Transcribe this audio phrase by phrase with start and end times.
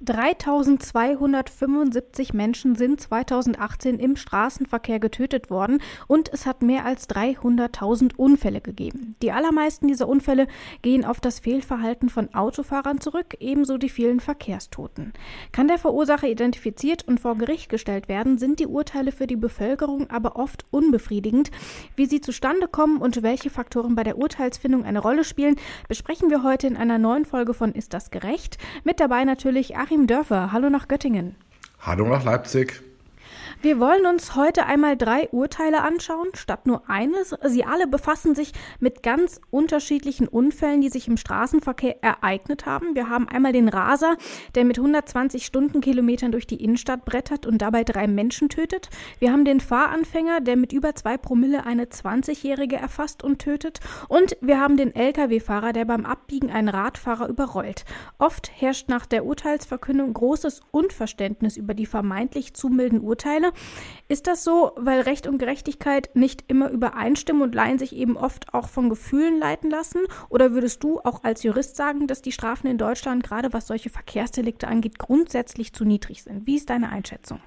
[0.00, 8.60] 3275 Menschen sind 2018 im Straßenverkehr getötet worden und es hat mehr als 300.000 Unfälle
[8.60, 9.16] gegeben.
[9.22, 10.46] Die allermeisten dieser Unfälle
[10.82, 15.14] gehen auf das Fehlverhalten von Autofahrern zurück, ebenso die vielen Verkehrstoten.
[15.50, 20.08] Kann der Verursacher identifiziert und vor Gericht gestellt werden, sind die Urteile für die Bevölkerung
[20.10, 21.50] aber oft unbefriedigend.
[21.96, 25.56] Wie sie zustande kommen und welche Faktoren bei der Urteilsfindung eine Rolle spielen,
[25.88, 28.58] besprechen wir heute in einer neuen Folge von Ist das gerecht?
[28.84, 30.52] Mit dabei natürlich Achim Dörfer.
[30.52, 31.34] Hallo nach Göttingen.
[31.80, 32.82] Hallo nach Leipzig.
[33.60, 37.34] Wir wollen uns heute einmal drei Urteile anschauen, statt nur eines.
[37.44, 42.94] Sie alle befassen sich mit ganz unterschiedlichen Unfällen, die sich im Straßenverkehr ereignet haben.
[42.94, 44.16] Wir haben einmal den Raser,
[44.54, 48.90] der mit 120 Stundenkilometern durch die Innenstadt brettert und dabei drei Menschen tötet.
[49.18, 53.80] Wir haben den Fahranfänger, der mit über zwei Promille eine 20-Jährige erfasst und tötet.
[54.06, 57.84] Und wir haben den Lkw-Fahrer, der beim Abbiegen einen Radfahrer überrollt.
[58.18, 63.47] Oft herrscht nach der Urteilsverkündung großes Unverständnis über die vermeintlich zu milden Urteile.
[64.08, 68.54] Ist das so, weil Recht und Gerechtigkeit nicht immer übereinstimmen und Laien sich eben oft
[68.54, 70.00] auch von Gefühlen leiten lassen?
[70.30, 73.90] Oder würdest du auch als Jurist sagen, dass die Strafen in Deutschland, gerade was solche
[73.90, 76.46] Verkehrsdelikte angeht, grundsätzlich zu niedrig sind?
[76.46, 77.40] Wie ist deine Einschätzung?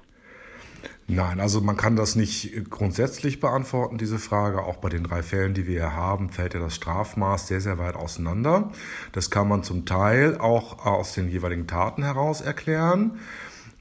[1.08, 4.62] Nein, also man kann das nicht grundsätzlich beantworten, diese Frage.
[4.62, 7.78] Auch bei den drei Fällen, die wir hier haben, fällt ja das Strafmaß sehr, sehr
[7.78, 8.70] weit auseinander.
[9.12, 13.18] Das kann man zum Teil auch aus den jeweiligen Taten heraus erklären.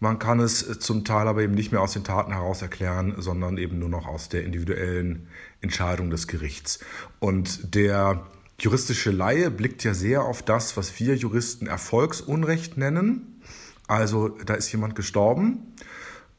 [0.02, 3.60] Man kann es zum Teil aber eben nicht mehr aus den Taten heraus erklären, sondern
[3.60, 5.28] eben nur noch aus der individuellen
[5.62, 6.80] Entscheidung des Gerichts.
[7.20, 8.26] Und der
[8.58, 13.44] juristische Laie blickt ja sehr auf das, was wir Juristen Erfolgsunrecht nennen.
[13.88, 15.76] Also da ist jemand gestorben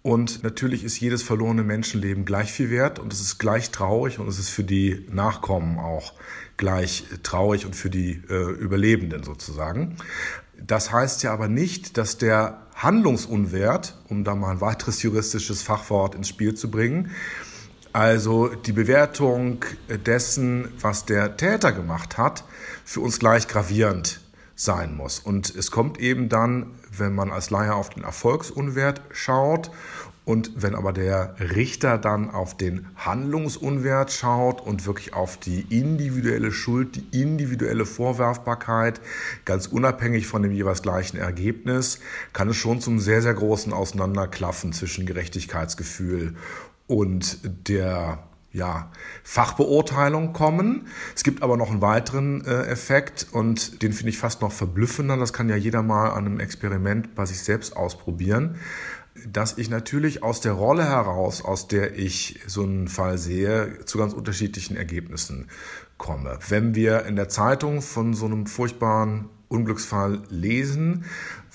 [0.03, 4.27] und natürlich ist jedes verlorene Menschenleben gleich viel wert und es ist gleich traurig und
[4.27, 6.15] es ist für die Nachkommen auch
[6.57, 9.99] gleich traurig und für die äh, Überlebenden sozusagen.
[10.61, 16.15] Das heißt ja aber nicht, dass der Handlungsunwert, um da mal ein weiteres juristisches Fachwort
[16.15, 17.11] ins Spiel zu bringen,
[17.93, 19.65] also die Bewertung
[20.07, 22.45] dessen, was der Täter gemacht hat,
[22.85, 24.21] für uns gleich gravierend
[24.55, 25.19] sein muss.
[25.19, 29.71] Und es kommt eben dann, wenn man als Laie auf den Erfolgsunwert schaut
[30.25, 36.53] und wenn aber der Richter dann auf den Handlungsunwert schaut und wirklich auf die individuelle
[36.53, 39.01] Schuld, die individuelle Vorwerfbarkeit,
[39.45, 41.99] ganz unabhängig von dem jeweils gleichen Ergebnis,
[42.33, 46.37] kann es schon zum sehr, sehr großen Auseinanderklaffen zwischen Gerechtigkeitsgefühl
[46.87, 48.23] und der
[48.53, 48.93] ja,
[49.25, 50.87] Fachbeurteilung kommen.
[51.17, 55.17] Es gibt aber noch einen weiteren äh, Effekt und den finde ich fast noch verblüffender.
[55.17, 58.59] Das kann ja jeder mal an einem Experiment bei sich selbst ausprobieren
[59.31, 63.99] dass ich natürlich aus der Rolle heraus, aus der ich so einen Fall sehe, zu
[63.99, 65.49] ganz unterschiedlichen Ergebnissen
[65.99, 66.39] komme.
[66.49, 71.05] Wenn wir in der Zeitung von so einem furchtbaren Unglücksfall lesen,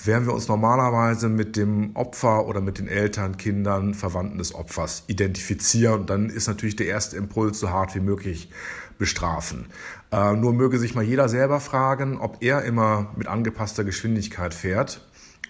[0.04, 5.04] werden wir uns normalerweise mit dem Opfer oder mit den Eltern, Kindern, Verwandten des Opfers
[5.08, 6.02] identifizieren.
[6.02, 8.52] Und dann ist natürlich der erste Impuls so hart wie möglich
[9.00, 9.66] bestrafen.
[10.12, 15.02] Äh, nur möge sich mal jeder selber fragen, ob er immer mit angepasster Geschwindigkeit fährt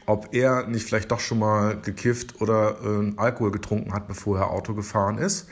[0.07, 4.49] ob er nicht vielleicht doch schon mal gekifft oder äh, Alkohol getrunken hat, bevor er
[4.49, 5.47] Auto gefahren ist.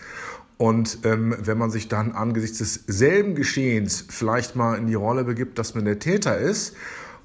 [0.57, 5.59] Und ähm, wenn man sich dann angesichts desselben Geschehens vielleicht mal in die Rolle begibt,
[5.59, 6.75] dass man der Täter ist,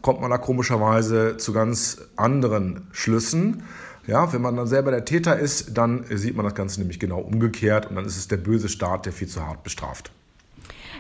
[0.02, 3.62] kommt man da komischerweise zu ganz anderen Schlüssen.
[4.06, 7.20] Ja, wenn man dann selber der Täter ist, dann sieht man das Ganze nämlich genau
[7.20, 10.10] umgekehrt und dann ist es der böse Staat, der viel zu hart bestraft.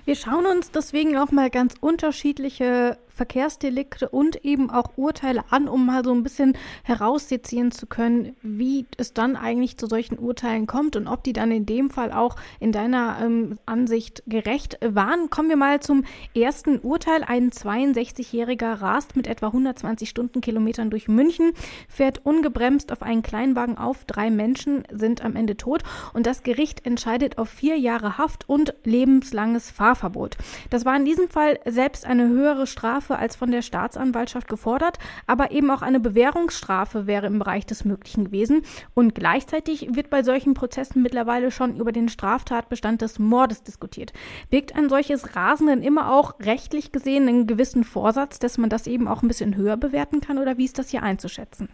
[0.04, 5.84] Wir schauen uns deswegen auch mal ganz unterschiedliche Verkehrsdelikte und eben auch Urteile an, um
[5.84, 10.96] mal so ein bisschen heraussezieren zu können, wie es dann eigentlich zu solchen Urteilen kommt
[10.96, 15.28] und ob die dann in dem Fall auch in deiner ähm, Ansicht gerecht waren.
[15.28, 16.04] Kommen wir mal zum
[16.34, 17.22] ersten Urteil.
[17.22, 21.52] Ein 62-Jähriger rast mit etwa 120 Stundenkilometern durch München,
[21.90, 24.06] fährt ungebremst auf einen Kleinwagen auf.
[24.06, 25.82] Drei Menschen sind am Ende tot
[26.14, 30.38] und das Gericht entscheidet auf vier Jahre Haft und lebenslanges Fahrverbot.
[30.70, 34.98] Das war in diesem Fall selbst eine höhere Strafe Strafe als von der Staatsanwaltschaft gefordert,
[35.26, 38.62] aber eben auch eine Bewährungsstrafe wäre im Bereich des Möglichen gewesen.
[38.94, 44.12] Und gleichzeitig wird bei solchen Prozessen mittlerweile schon über den Straftatbestand des Mordes diskutiert.
[44.50, 48.86] Birgt ein solches Rasen denn immer auch rechtlich gesehen einen gewissen Vorsatz, dass man das
[48.86, 51.68] eben auch ein bisschen höher bewerten kann oder wie ist das hier einzuschätzen?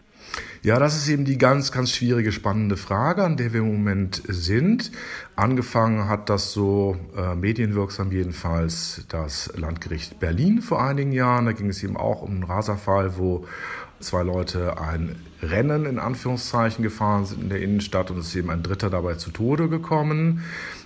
[0.63, 4.21] Ja, das ist eben die ganz, ganz schwierige, spannende Frage, an der wir im Moment
[4.27, 4.91] sind.
[5.35, 11.45] Angefangen hat das so äh, medienwirksam jedenfalls das Landgericht Berlin vor einigen Jahren.
[11.45, 13.47] Da ging es eben auch um einen Raserfall, wo
[13.99, 18.49] zwei Leute ein Rennen in Anführungszeichen gefahren sind in der Innenstadt und es ist eben
[18.49, 20.43] ein Dritter dabei zu Tode gekommen.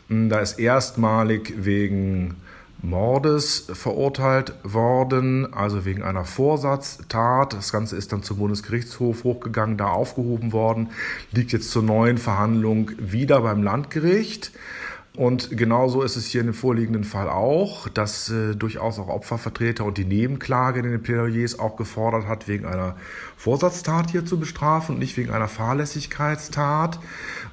[0.10, 2.36] Hm, da ist erstmalig wegen
[2.82, 7.54] Mordes verurteilt worden, also wegen einer Vorsatztat.
[7.54, 10.90] Das Ganze ist dann zum Bundesgerichtshof hochgegangen, da aufgehoben worden,
[11.32, 14.52] liegt jetzt zur neuen Verhandlung wieder beim Landgericht.
[15.14, 19.84] Und genauso ist es hier in dem vorliegenden Fall auch, dass äh, durchaus auch Opfervertreter
[19.84, 22.96] und die Nebenklage in den Plädoyers auch gefordert hat, wegen einer
[23.36, 27.00] Vorsatztat hier zu bestrafen und nicht wegen einer Fahrlässigkeitstat.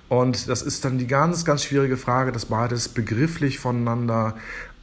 [0.08, 4.36] Und das ist dann die ganz, ganz schwierige Frage, dass beides begrifflich voneinander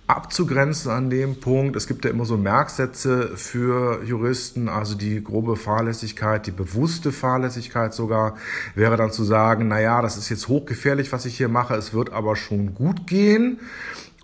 [0.07, 1.75] abzugrenzen an dem Punkt.
[1.75, 7.93] Es gibt ja immer so Merksätze für Juristen, also die grobe Fahrlässigkeit, die bewusste Fahrlässigkeit
[7.93, 8.35] sogar,
[8.75, 11.93] wäre dann zu sagen, na ja, das ist jetzt hochgefährlich, was ich hier mache, es
[11.93, 13.59] wird aber schon gut gehen.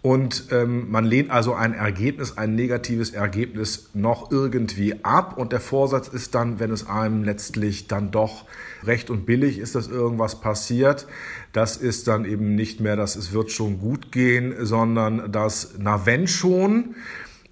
[0.02, 5.38] Und ähm, man lehnt also ein Ergebnis, ein negatives Ergebnis noch irgendwie ab.
[5.38, 8.46] Und der Vorsatz ist dann, wenn es einem letztlich dann doch
[8.84, 11.06] recht und billig ist, dass irgendwas passiert,
[11.54, 16.06] das ist dann eben nicht mehr, dass es wird schon gut gehen, sondern das, na
[16.08, 16.96] wenn schon,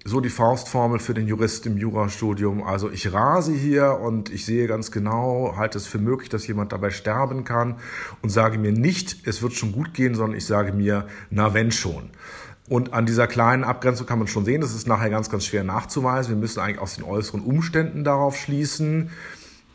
[0.04, 2.62] so die Faustformel für den Jurist im Jurastudium.
[2.62, 6.72] Also ich rase hier und ich sehe ganz genau, halte es für möglich, dass jemand
[6.72, 7.76] dabei sterben kann
[8.22, 11.70] und sage mir nicht, es wird schon gut gehen, sondern ich sage mir, na wenn
[11.70, 12.10] schon.
[12.68, 15.64] Und an dieser kleinen Abgrenzung kann man schon sehen, das ist nachher ganz, ganz schwer
[15.64, 16.34] nachzuweisen.
[16.34, 19.10] Wir müssen eigentlich aus den äußeren Umständen darauf schließen.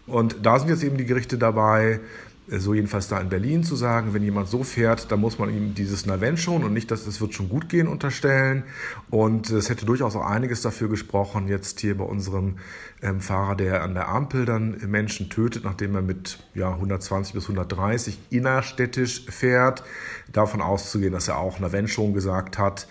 [0.08, 2.00] Und da sind jetzt eben die Gerichte dabei,
[2.48, 5.74] so jedenfalls da in Berlin zu sagen, wenn jemand so fährt, dann muss man ihm
[5.74, 8.64] dieses Navent schon und nicht, dass das wird schon gut gehen unterstellen.
[9.10, 12.58] Und es hätte durchaus auch einiges dafür gesprochen, jetzt hier bei unserem
[13.02, 17.44] ähm, Fahrer, der an der Ampel dann Menschen tötet, nachdem er mit ja, 120 bis
[17.46, 19.84] 130 innerstädtisch fährt,
[20.32, 22.88] davon auszugehen, dass er auch Navent schon gesagt hat.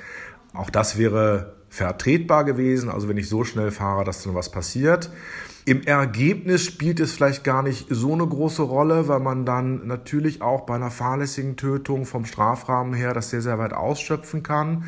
[0.53, 5.11] Auch das wäre vertretbar gewesen, also wenn ich so schnell fahre, dass dann was passiert.
[5.65, 10.41] Im Ergebnis spielt es vielleicht gar nicht so eine große Rolle, weil man dann natürlich
[10.41, 14.85] auch bei einer fahrlässigen Tötung vom Strafrahmen her das sehr, sehr weit ausschöpfen kann.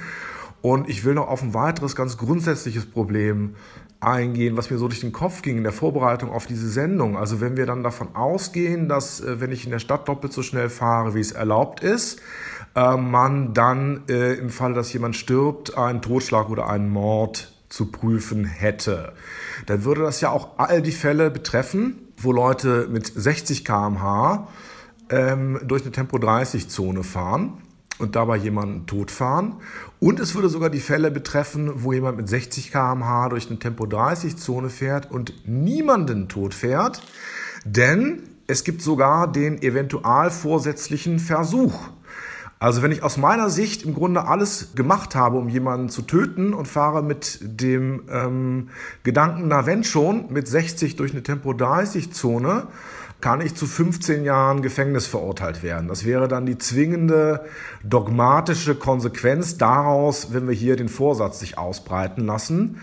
[0.62, 3.56] Und ich will noch auf ein weiteres ganz grundsätzliches Problem
[3.98, 7.16] eingehen, was mir so durch den Kopf ging in der Vorbereitung auf diese Sendung.
[7.16, 10.42] Also wenn wir dann davon ausgehen, dass äh, wenn ich in der Stadt doppelt so
[10.42, 12.20] schnell fahre, wie es erlaubt ist,
[12.76, 17.90] äh, man dann äh, im Fall, dass jemand stirbt, einen Totschlag oder einen Mord zu
[17.90, 19.12] prüfen hätte
[19.64, 24.48] dann würde das ja auch all die Fälle betreffen, wo Leute mit 60 km/h
[25.08, 27.54] ähm, durch eine Tempo-30-Zone fahren
[27.98, 29.54] und dabei jemanden totfahren.
[29.98, 34.68] Und es würde sogar die Fälle betreffen, wo jemand mit 60 km/h durch eine Tempo-30-Zone
[34.68, 37.02] fährt und niemanden totfährt.
[37.64, 41.88] Denn es gibt sogar den eventualvorsätzlichen Versuch.
[42.58, 46.54] Also wenn ich aus meiner Sicht im Grunde alles gemacht habe, um jemanden zu töten
[46.54, 48.70] und fahre mit dem ähm,
[49.02, 52.68] Gedanken, na wenn schon, mit 60 durch eine Tempo-30-Zone,
[53.20, 55.88] kann ich zu 15 Jahren Gefängnis verurteilt werden.
[55.88, 57.44] Das wäre dann die zwingende
[57.82, 62.78] dogmatische Konsequenz daraus, wenn wir hier den Vorsatz sich ausbreiten lassen.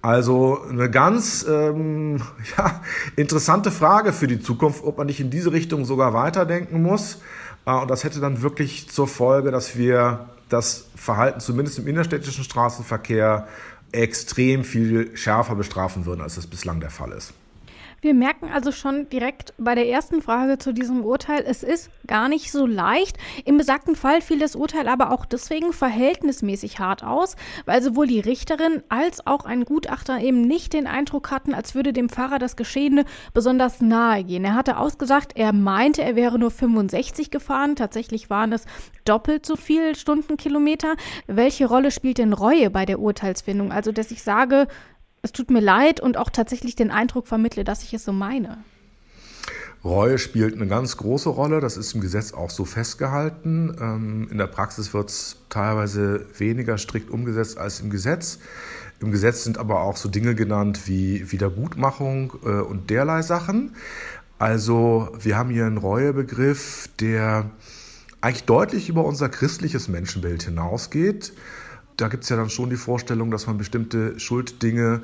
[0.00, 2.22] Also eine ganz ähm,
[2.56, 2.80] ja,
[3.16, 7.20] interessante Frage für die Zukunft, ob man nicht in diese Richtung sogar weiterdenken muss.
[7.68, 12.42] Ah, und das hätte dann wirklich zur Folge, dass wir das Verhalten zumindest im innerstädtischen
[12.42, 13.46] Straßenverkehr
[13.92, 17.34] extrem viel schärfer bestrafen würden, als das bislang der Fall ist.
[18.00, 22.28] Wir merken also schon direkt bei der ersten Frage zu diesem Urteil, es ist gar
[22.28, 23.16] nicht so leicht.
[23.44, 27.34] Im besagten Fall fiel das Urteil aber auch deswegen verhältnismäßig hart aus,
[27.66, 31.92] weil sowohl die Richterin als auch ein Gutachter eben nicht den Eindruck hatten, als würde
[31.92, 34.44] dem Pfarrer das Geschehene besonders nahe gehen.
[34.44, 37.74] Er hatte ausgesagt, er meinte, er wäre nur 65 gefahren.
[37.74, 38.64] Tatsächlich waren es
[39.04, 40.94] doppelt so viele Stundenkilometer.
[41.26, 43.72] Welche Rolle spielt denn Reue bei der Urteilsfindung?
[43.72, 44.68] Also, dass ich sage,
[45.22, 48.58] es tut mir leid und auch tatsächlich den Eindruck vermittle, dass ich es so meine.
[49.84, 51.60] Reue spielt eine ganz große Rolle.
[51.60, 53.76] Das ist im Gesetz auch so festgehalten.
[53.80, 58.40] Ähm, in der Praxis wird es teilweise weniger strikt umgesetzt als im Gesetz.
[59.00, 63.76] Im Gesetz sind aber auch so Dinge genannt wie Wiedergutmachung äh, und derlei Sachen.
[64.40, 67.50] Also wir haben hier einen Reuebegriff, der
[68.20, 71.32] eigentlich deutlich über unser christliches Menschenbild hinausgeht
[71.98, 75.02] da gibt es ja dann schon die Vorstellung, dass man bestimmte Schulddinge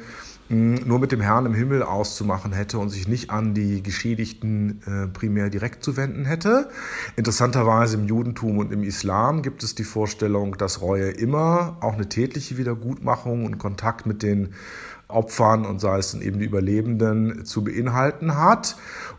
[0.48, 4.80] hm, nur mit dem Herrn im Himmel auszumachen hätte und sich nicht an die Geschädigten
[4.86, 6.68] äh, primär direkt zu wenden hätte.
[7.16, 12.08] Interessanterweise im Judentum und im Islam gibt es die Vorstellung, dass Reue immer auch eine
[12.08, 14.54] tätliche Wiedergutmachung und Kontakt mit den
[15.08, 18.76] Opfern und sei es dann eben die Überlebenden zu beinhalten hat.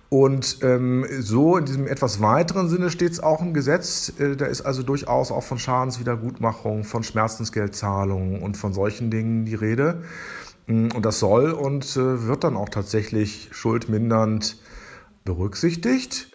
[0.10, 4.13] Und ähm, so in diesem etwas weiteren Sinne steht es auch im Gesetz.
[4.20, 9.56] Äh, da ist also durchaus auch von Schadenswiedergutmachung, von Schmerzensgeldzahlungen und von solchen Dingen die
[9.56, 10.04] Rede.
[10.68, 14.58] Mm, und das soll und äh, wird dann auch tatsächlich schuldmindernd
[15.24, 16.35] berücksichtigt.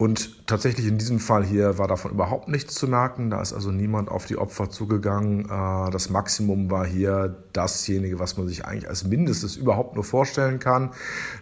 [0.00, 3.28] Und tatsächlich in diesem Fall hier war davon überhaupt nichts zu merken.
[3.28, 5.44] Da ist also niemand auf die Opfer zugegangen.
[5.44, 10.58] Äh, das Maximum war hier dasjenige, was man sich eigentlich als Mindestes überhaupt nur vorstellen
[10.58, 10.92] kann.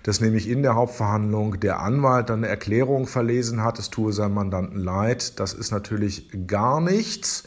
[0.03, 4.35] Dass nämlich in der Hauptverhandlung der Anwalt dann eine Erklärung verlesen hat, es tue seinem
[4.35, 5.39] Mandanten leid.
[5.39, 7.45] Das ist natürlich gar nichts.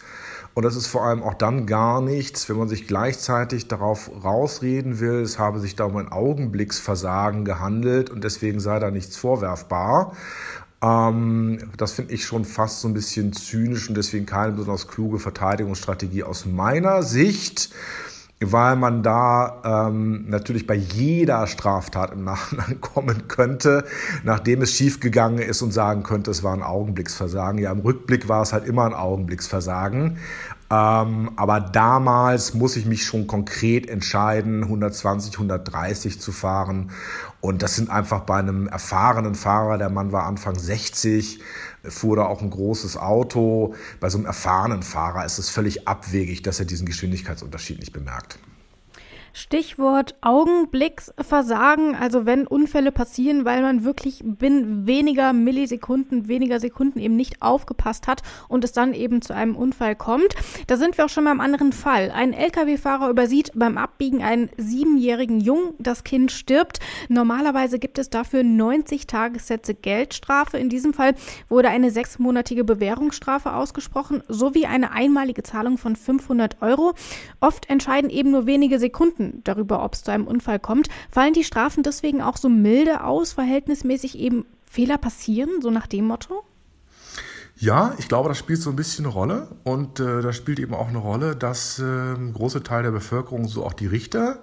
[0.53, 5.00] Und das ist vor allem auch dann gar nichts, wenn man sich gleichzeitig darauf rausreden
[5.00, 10.13] will, es habe sich da um ein Augenblicksversagen gehandelt und deswegen sei da nichts vorwerfbar.
[10.83, 15.19] Ähm, das finde ich schon fast so ein bisschen zynisch und deswegen keine besonders kluge
[15.19, 17.69] Verteidigungsstrategie aus meiner Sicht,
[18.39, 23.85] weil man da ähm, natürlich bei jeder Straftat im Nachhinein kommen könnte,
[24.23, 27.59] nachdem es schiefgegangen ist und sagen könnte, es war ein Augenblicksversagen.
[27.59, 30.17] Ja, im Rückblick war es halt immer ein Augenblicksversagen.
[30.72, 36.92] Ähm, aber damals muss ich mich schon konkret entscheiden, 120, 130 zu fahren.
[37.42, 41.42] Und das sind einfach bei einem erfahrenen Fahrer, der Mann war Anfang 60,
[41.84, 43.75] fuhr da auch ein großes Auto.
[44.00, 48.40] Bei so einem erfahrenen Fahrer ist es völlig abwegig, dass er diesen Geschwindigkeitsunterschied nicht bemerkt.
[49.33, 57.15] Stichwort Augenblicksversagen, also wenn Unfälle passieren, weil man wirklich binnen weniger Millisekunden, weniger Sekunden eben
[57.15, 60.35] nicht aufgepasst hat und es dann eben zu einem Unfall kommt.
[60.67, 62.11] Da sind wir auch schon beim anderen Fall.
[62.11, 65.73] Ein Lkw-Fahrer übersieht beim Abbiegen einen siebenjährigen Jungen.
[65.79, 66.79] Das Kind stirbt.
[67.07, 70.57] Normalerweise gibt es dafür 90 Tagessätze Geldstrafe.
[70.57, 71.15] In diesem Fall
[71.50, 76.93] wurde eine sechsmonatige Bewährungsstrafe ausgesprochen sowie eine einmalige Zahlung von 500 Euro.
[77.39, 80.90] Oft entscheiden eben nur wenige Sekunden Minuten darüber, ob es zu einem Unfall kommt.
[81.10, 86.06] Fallen die Strafen deswegen auch so milde aus, verhältnismäßig eben Fehler passieren, so nach dem
[86.06, 86.44] Motto?
[87.58, 89.48] Ja, ich glaube, das spielt so ein bisschen eine Rolle.
[89.63, 93.48] Und äh, da spielt eben auch eine Rolle, dass äh, ein großer Teil der Bevölkerung,
[93.48, 94.40] so auch die Richter,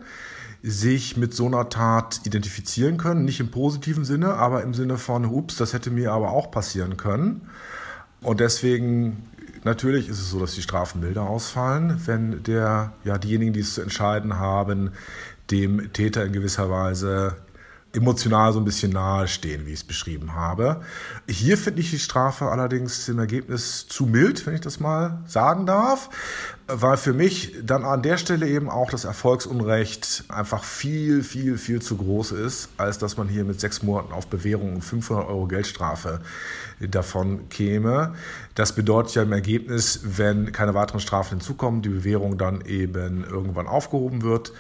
[0.63, 3.25] sich mit so einer Tat identifizieren können.
[3.25, 6.97] Nicht im positiven Sinne, aber im Sinne von, ups, das hätte mir aber auch passieren
[6.97, 7.49] können.
[8.21, 9.29] Und deswegen
[9.65, 13.75] Natürlich ist es so, dass die Strafen milder ausfallen, wenn der, ja, diejenigen, die es
[13.75, 14.93] zu entscheiden haben,
[15.51, 17.37] dem Täter in gewisser Weise
[17.93, 20.83] emotional so ein bisschen nahe stehen, wie ich es beschrieben habe.
[21.27, 25.65] Hier finde ich die Strafe allerdings im Ergebnis zu mild, wenn ich das mal sagen
[25.67, 26.11] darf,
[26.71, 31.81] weil für mich dann an der Stelle eben auch das Erfolgsunrecht einfach viel, viel, viel
[31.81, 35.47] zu groß ist, als dass man hier mit sechs Monaten auf Bewährung und 500 Euro
[35.47, 36.21] Geldstrafe
[36.79, 38.15] davon käme.
[38.55, 43.67] Das bedeutet ja im Ergebnis, wenn keine weiteren Strafen hinzukommen, die Bewährung dann eben irgendwann
[43.67, 44.53] aufgehoben wird,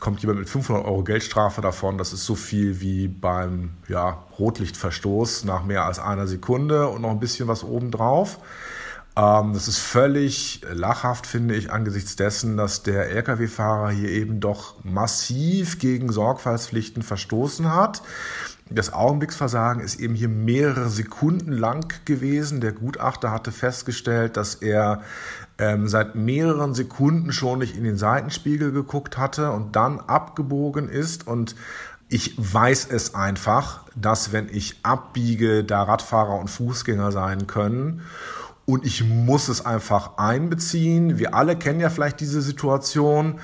[0.00, 1.96] kommt jemand mit 500 Euro Geldstrafe davon.
[1.96, 7.10] Das ist so viel wie beim ja, Rotlichtverstoß nach mehr als einer Sekunde und noch
[7.10, 8.40] ein bisschen was obendrauf.
[9.16, 14.82] Ähm, das ist völlig lachhaft, finde ich, angesichts dessen, dass der Lkw-Fahrer hier eben doch
[14.84, 18.02] massiv gegen Sorgfaltspflichten verstoßen hat.
[18.70, 22.62] Das Augenblicksversagen ist eben hier mehrere Sekunden lang gewesen.
[22.62, 25.02] Der Gutachter hatte festgestellt, dass er
[25.58, 31.26] ähm, seit mehreren Sekunden schon nicht in den Seitenspiegel geguckt hatte und dann abgebogen ist
[31.26, 31.54] und
[32.08, 38.02] ich weiß es einfach, dass wenn ich abbiege, da Radfahrer und Fußgänger sein können
[38.72, 41.18] und ich muss es einfach einbeziehen.
[41.18, 43.38] Wir alle kennen ja vielleicht diese Situation.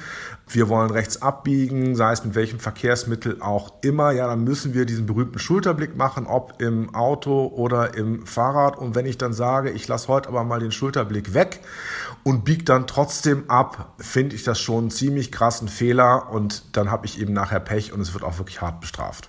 [0.49, 4.11] Wir wollen rechts abbiegen, sei es mit welchem Verkehrsmittel auch immer.
[4.13, 8.79] Ja, dann müssen wir diesen berühmten Schulterblick machen, ob im Auto oder im Fahrrad.
[8.79, 11.61] Und wenn ich dann sage, ich lasse heute aber mal den Schulterblick weg
[12.25, 16.31] und biege dann trotzdem ab, finde ich das schon einen ziemlich krassen Fehler.
[16.31, 19.29] Und dann habe ich eben nachher Pech und es wird auch wirklich hart bestraft.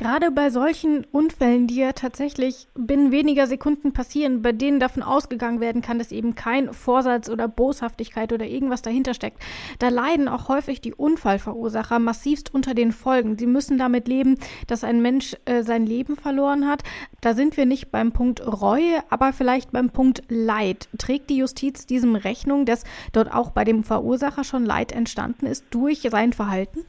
[0.00, 5.60] Gerade bei solchen Unfällen, die ja tatsächlich binnen weniger Sekunden passieren, bei denen davon ausgegangen
[5.60, 9.42] werden kann, dass eben kein Vorsatz oder Boshaftigkeit oder irgendwas dahinter steckt,
[9.80, 13.36] da leiden auch häufig die Unfallverursacher massivst unter den Folgen.
[13.36, 14.36] Sie müssen damit leben,
[14.68, 16.84] dass ein Mensch äh, sein Leben verloren hat.
[17.20, 20.88] Da sind wir nicht beim Punkt Reue, aber vielleicht beim Punkt Leid.
[20.98, 25.64] Trägt die Justiz diesem Rechnung, dass dort auch bei dem Verursacher schon Leid entstanden ist
[25.70, 26.84] durch sein Verhalten?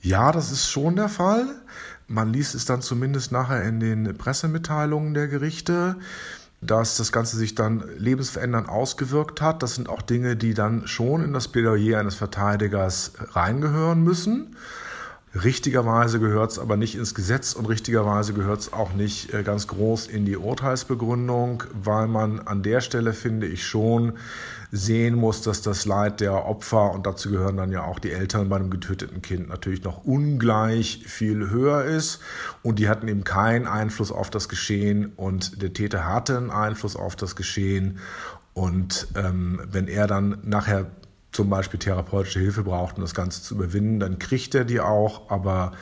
[0.00, 1.46] Ja, das ist schon der Fall.
[2.08, 5.96] Man liest es dann zumindest nachher in den Pressemitteilungen der Gerichte,
[6.60, 9.62] dass das Ganze sich dann lebensverändernd ausgewirkt hat.
[9.62, 14.56] Das sind auch Dinge, die dann schon in das Plädoyer eines Verteidigers reingehören müssen.
[15.34, 19.66] Richtigerweise gehört es aber nicht ins Gesetz und richtigerweise gehört es auch nicht äh, ganz
[19.66, 24.14] groß in die Urteilsbegründung, weil man an der Stelle, finde ich, schon
[24.76, 28.48] sehen muss, dass das Leid der Opfer, und dazu gehören dann ja auch die Eltern
[28.48, 32.20] bei einem getöteten Kind, natürlich noch ungleich viel höher ist.
[32.62, 36.96] Und die hatten eben keinen Einfluss auf das Geschehen und der Täter hatte einen Einfluss
[36.96, 37.98] auf das Geschehen.
[38.54, 40.86] Und ähm, wenn er dann nachher
[41.32, 45.30] zum Beispiel therapeutische Hilfe braucht, um das Ganze zu überwinden, dann kriegt er die auch,
[45.30, 45.72] aber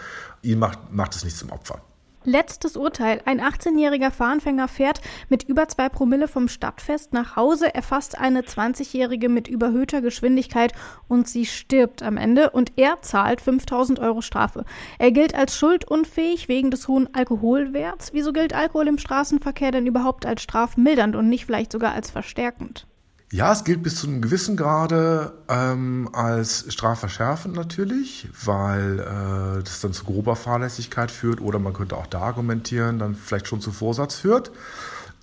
[0.43, 1.81] ihn macht, macht es nicht zum Opfer.
[2.27, 3.21] Letztes Urteil.
[3.27, 9.29] Ein 18-jähriger Fahranfänger fährt mit über zwei Promille vom Stadtfest nach Hause, erfasst eine 20-jährige
[9.29, 10.73] mit überhöhter Geschwindigkeit
[11.07, 14.65] und sie stirbt am Ende und er zahlt 5000 Euro Strafe.
[14.99, 18.15] Er gilt als schuldunfähig wegen des hohen Alkoholwerts.
[18.15, 22.87] Wieso gilt Alkohol im Straßenverkehr denn überhaupt als strafmildernd und nicht vielleicht sogar als verstärkend?
[23.35, 29.81] Ja, es gilt bis zu einem gewissen Grade ähm, als strafverschärfend natürlich, weil äh, das
[29.81, 33.73] dann zu grober Fahrlässigkeit führt oder man könnte auch da argumentieren, dann vielleicht schon zu
[33.73, 34.53] Vorsatz führt.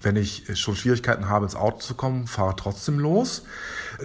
[0.02, 3.44] Wenn ich schon Schwierigkeiten habe, ins Auto zu kommen, fahre trotzdem los.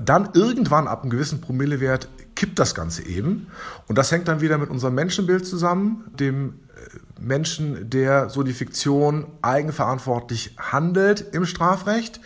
[0.01, 3.49] Dann irgendwann ab einem gewissen Promillewert kippt das Ganze eben.
[3.89, 8.53] Und das hängt dann wieder mit unserem Menschenbild zusammen, dem äh, Menschen, der so die
[8.53, 12.21] Fiktion eigenverantwortlich handelt im Strafrecht.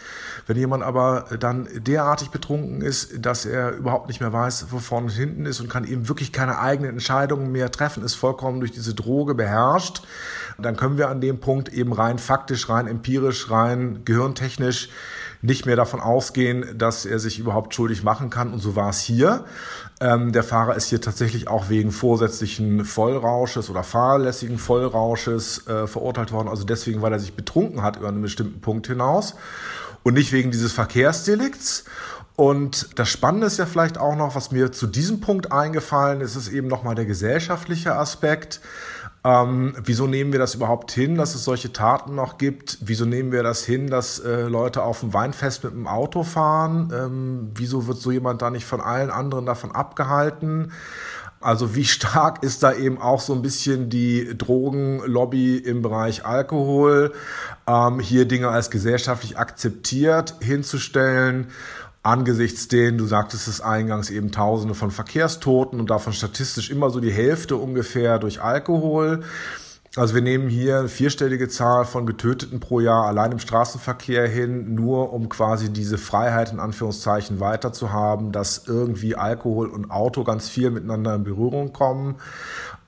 [0.46, 5.06] Wenn jemand aber dann derartig betrunken ist, dass er überhaupt nicht mehr weiß, wo vorne
[5.06, 8.72] und hinten ist und kann eben wirklich keine eigenen Entscheidungen mehr treffen, ist vollkommen durch
[8.72, 10.02] diese Droge beherrscht,
[10.58, 14.88] dann können wir an dem Punkt eben rein faktisch, rein empirisch, rein gehirntechnisch
[15.42, 18.52] nicht mehr davon ausgehen, dass er sich überhaupt schuldig machen kann.
[18.52, 19.44] Und so war es hier.
[20.00, 26.32] Ähm, der Fahrer ist hier tatsächlich auch wegen vorsätzlichen Vollrausches oder fahrlässigen Vollrausches äh, verurteilt
[26.32, 26.48] worden.
[26.48, 29.34] Also deswegen, weil er sich betrunken hat über einen bestimmten Punkt hinaus
[30.02, 31.84] und nicht wegen dieses Verkehrsdelikts.
[32.36, 36.36] Und das Spannende ist ja vielleicht auch noch, was mir zu diesem Punkt eingefallen ist,
[36.36, 38.60] ist eben nochmal der gesellschaftliche Aspekt.
[39.22, 42.78] Ähm, wieso nehmen wir das überhaupt hin, dass es solche Taten noch gibt?
[42.80, 46.90] Wieso nehmen wir das hin, dass äh, Leute auf dem Weinfest mit dem Auto fahren?
[46.94, 50.72] Ähm, wieso wird so jemand da nicht von allen anderen davon abgehalten?
[51.42, 57.12] Also wie stark ist da eben auch so ein bisschen die Drogenlobby im Bereich Alkohol,
[57.66, 61.48] ähm, hier Dinge als gesellschaftlich akzeptiert hinzustellen,
[62.02, 67.00] angesichts denen, du sagtest es eingangs, eben Tausende von Verkehrstoten und davon statistisch immer so
[67.00, 69.22] die Hälfte ungefähr durch Alkohol.
[69.96, 74.76] Also wir nehmen hier eine vierstellige Zahl von Getöteten pro Jahr allein im Straßenverkehr hin,
[74.76, 80.22] nur um quasi diese Freiheit in Anführungszeichen weiter zu haben, dass irgendwie Alkohol und Auto
[80.22, 82.16] ganz viel miteinander in Berührung kommen.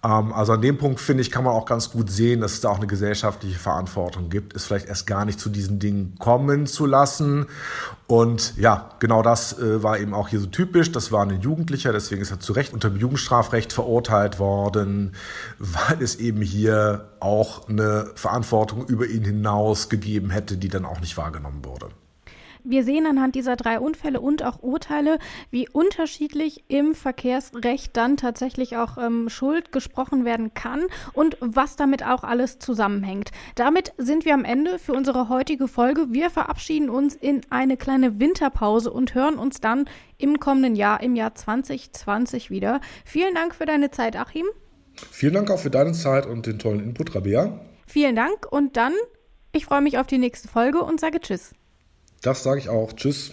[0.04, 2.60] Ähm, also an dem Punkt, finde ich, kann man auch ganz gut sehen, dass es
[2.60, 6.66] da auch eine gesellschaftliche Verantwortung gibt, es vielleicht erst gar nicht zu diesen Dingen kommen
[6.66, 7.46] zu lassen.
[8.06, 10.92] Und ja, genau das äh, war eben auch hier so typisch.
[10.92, 15.14] Das war ein Jugendlicher, deswegen ist er zu Recht unter dem Jugendstrafrecht verurteilt worden,
[15.58, 21.00] weil es eben hier auch eine Verantwortung über ihn hinaus gegeben hätte, die dann auch
[21.00, 21.88] nicht wahrgenommen wurde.
[22.64, 25.18] Wir sehen anhand dieser drei Unfälle und auch Urteile,
[25.50, 32.04] wie unterschiedlich im Verkehrsrecht dann tatsächlich auch ähm, Schuld gesprochen werden kann und was damit
[32.04, 33.32] auch alles zusammenhängt.
[33.56, 36.06] Damit sind wir am Ende für unsere heutige Folge.
[36.10, 39.86] Wir verabschieden uns in eine kleine Winterpause und hören uns dann
[40.18, 42.80] im kommenden Jahr, im Jahr 2020 wieder.
[43.04, 44.46] Vielen Dank für deine Zeit, Achim.
[45.10, 47.60] Vielen Dank auch für deine Zeit und den tollen Input, Rabea.
[47.86, 48.92] Vielen Dank und dann,
[49.52, 51.52] ich freue mich auf die nächste Folge und sage Tschüss.
[52.22, 52.92] Das sage ich auch.
[52.92, 53.32] Tschüss.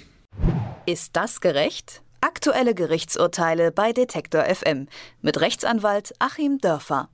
[0.86, 2.02] Ist das gerecht?
[2.22, 4.88] Aktuelle Gerichtsurteile bei Detektor FM
[5.22, 7.10] mit Rechtsanwalt Achim Dörfer.